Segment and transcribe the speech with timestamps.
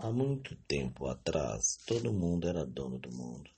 [0.00, 3.50] Há muito tempo atrás, todo mundo era dono do mundo.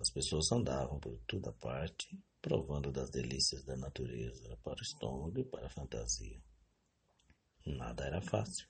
[0.00, 5.44] As pessoas andavam por toda parte, provando das delícias da natureza para o estômago e
[5.44, 6.40] para a fantasia.
[7.66, 8.68] Nada era fácil,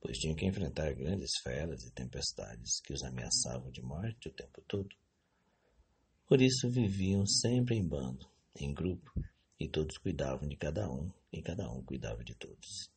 [0.00, 4.62] pois tinham que enfrentar grandes feras e tempestades que os ameaçavam de morte o tempo
[4.62, 4.96] todo.
[6.26, 8.26] Por isso viviam sempre em bando,
[8.56, 9.12] em grupo,
[9.60, 12.91] e todos cuidavam de cada um, e cada um cuidava de todos.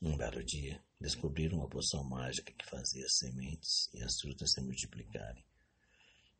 [0.00, 4.60] Um belo dia, descobriram uma poção mágica que fazia as sementes e as frutas se
[4.60, 5.44] multiplicarem.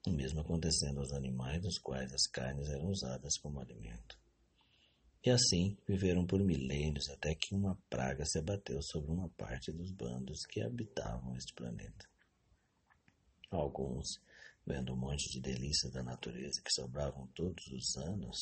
[0.07, 4.16] O mesmo acontecendo aos animais dos quais as carnes eram usadas como alimento.
[5.25, 9.91] E assim viveram por milênios até que uma praga se abateu sobre uma parte dos
[9.91, 12.09] bandos que habitavam este planeta.
[13.51, 14.21] Alguns,
[14.65, 18.38] vendo um monte de delícias da natureza que sobravam todos os anos,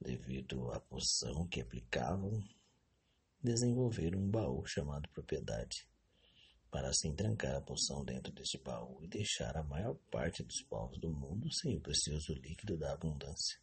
[0.00, 2.42] devido à poção que aplicavam,
[3.46, 5.88] desenvolveram um baú chamado propriedade,
[6.70, 10.98] para assim trancar a poção dentro deste baú e deixar a maior parte dos povos
[10.98, 13.58] do mundo sem o precioso líquido da abundância.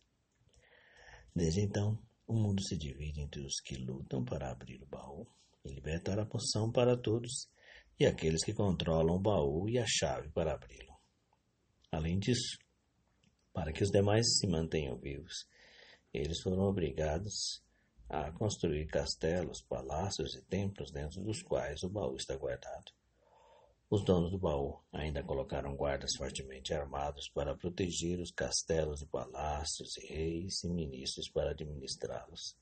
[1.36, 5.28] Desde então, o mundo se divide entre os que lutam para abrir o baú
[5.66, 7.50] e libertar a poção para todos,
[8.00, 10.94] e aqueles que controlam o baú e a chave para abri-lo.
[11.92, 12.58] Além disso,
[13.54, 15.46] para que os demais se mantenham vivos,
[16.14, 17.62] eles foram obrigados
[18.10, 22.92] a construir castelos, palácios e templos dentro dos quais o baú está guardado.
[23.90, 29.98] Os donos do baú ainda colocaram guardas fortemente armados para proteger os castelos e palácios
[29.98, 32.58] e reis e ministros para administrá-los.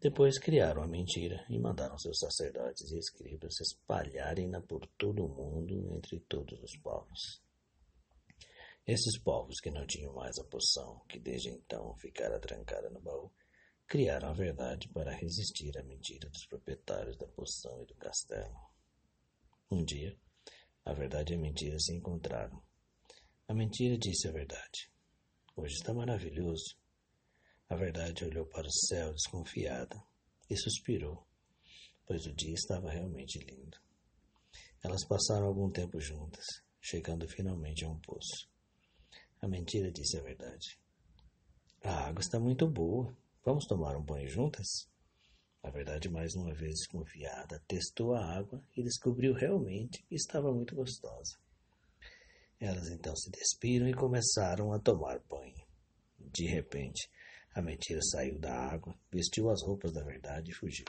[0.00, 5.94] Depois criaram a mentira e mandaram seus sacerdotes e escribas espalharem-na por todo o mundo
[5.94, 7.42] entre todos os povos.
[8.86, 13.30] Esses povos que não tinham mais a poção, que desde então ficara trancada no baú,
[13.86, 18.54] criaram a verdade para resistir à mentira dos proprietários da poção e do castelo.
[19.70, 20.16] Um dia,
[20.84, 22.62] a verdade e a mentira se encontraram.
[23.48, 24.90] A mentira disse a verdade.
[25.56, 26.76] Hoje está maravilhoso.
[27.68, 30.02] A verdade olhou para o céu desconfiada
[30.50, 31.26] e suspirou,
[32.06, 33.78] pois o dia estava realmente lindo.
[34.82, 36.44] Elas passaram algum tempo juntas,
[36.80, 38.48] chegando finalmente a um poço.
[39.40, 40.78] A mentira disse a verdade.
[41.82, 43.16] A água está muito boa.
[43.44, 44.88] Vamos tomar um banho juntas?
[45.62, 50.74] A verdade, mais uma vez desconfiada, testou a água e descobriu realmente que estava muito
[50.74, 51.36] gostosa.
[52.58, 55.62] Elas então se despiram e começaram a tomar banho.
[56.18, 57.06] De repente,
[57.54, 60.86] a mentira saiu da água, vestiu as roupas da verdade e fugiu.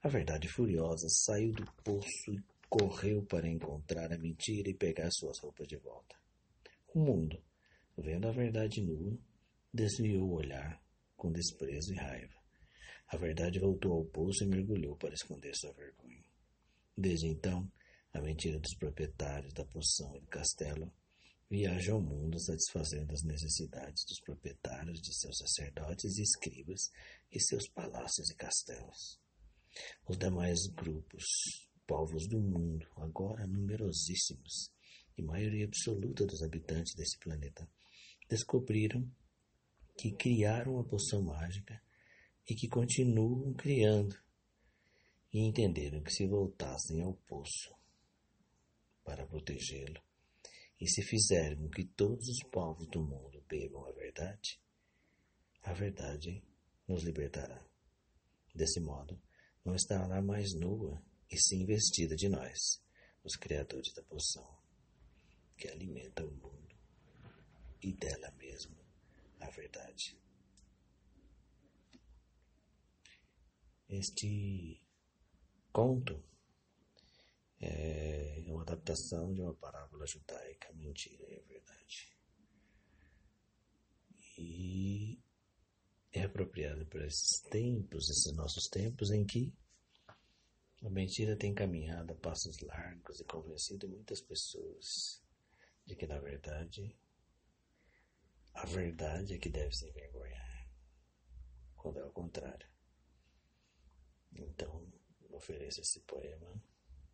[0.00, 2.40] A verdade, furiosa, saiu do poço e
[2.70, 6.14] correu para encontrar a mentira e pegar suas roupas de volta.
[6.94, 7.42] O mundo,
[7.96, 9.18] vendo a verdade nua,
[9.74, 10.80] desviou o olhar
[11.18, 12.38] com desprezo e raiva.
[13.08, 16.24] A verdade voltou ao poço e mergulhou para esconder sua vergonha.
[16.96, 17.70] Desde então,
[18.12, 20.90] a mentira dos proprietários da poção e do castelo
[21.50, 26.90] viaja ao mundo satisfazendo as necessidades dos proprietários de seus sacerdotes e escribas
[27.32, 29.18] e seus palácios e castelos.
[30.06, 31.24] Os demais grupos,
[31.86, 34.70] povos do mundo, agora numerosíssimos,
[35.16, 37.68] e maioria absoluta dos habitantes desse planeta,
[38.28, 39.10] descobriram
[39.98, 41.82] que criaram a poção mágica
[42.48, 44.16] e que continuam criando,
[45.32, 47.76] e entenderam que se voltassem ao poço
[49.04, 50.00] para protegê-lo,
[50.80, 54.60] e se fizerem que todos os povos do mundo bebam a verdade,
[55.62, 56.44] a verdade
[56.86, 57.60] nos libertará.
[58.54, 59.20] Desse modo,
[59.64, 62.80] não estará mais nua e sim vestida de nós,
[63.24, 64.56] os criadores da poção
[65.56, 66.78] que alimenta o mundo
[67.82, 68.87] e dela mesma
[69.40, 70.18] a verdade.
[73.88, 74.80] Este
[75.72, 76.22] conto
[77.60, 82.16] é uma adaptação de uma parábola judaica, mentira e verdade.
[84.38, 85.18] E
[86.12, 89.52] é apropriado para esses tempos, esses nossos tempos em que
[90.82, 95.22] a mentira tem caminhado a passos largos e convencido muitas pessoas
[95.84, 96.96] de que, na verdade,
[98.60, 100.68] a verdade é que deve se envergonhar,
[101.76, 102.68] quando é o contrário.
[104.32, 104.84] Então,
[105.30, 106.60] ofereço esse poema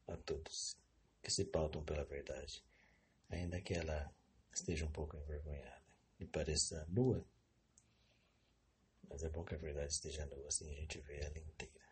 [0.09, 0.79] a todos
[1.23, 2.65] que se pautam pela verdade,
[3.29, 4.11] ainda que ela
[4.53, 5.83] esteja um pouco envergonhada
[6.19, 7.23] e pareça nua,
[9.07, 11.84] mas é bom que a verdade esteja nua, assim a gente vê ela inteira.